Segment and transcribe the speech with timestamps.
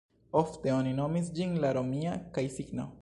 [0.39, 2.89] Ofte oni nomis ĝin la "romia" kaj-signo.